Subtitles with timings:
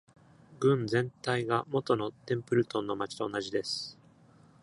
[0.59, 3.99] 郡全体が元のテンプルトンの町と同じです。